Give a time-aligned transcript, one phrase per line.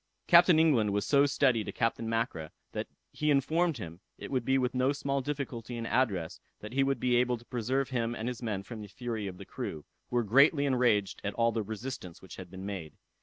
[0.25, 4.57] Captain England was so steady to Captain Mackra, that he informed him, it would be
[4.57, 8.27] with no small difficulty and address that he would be able to preserve him and
[8.27, 12.19] his men from the fury of the crew, who were greatly enraged at the resistance
[12.19, 12.95] which had been made.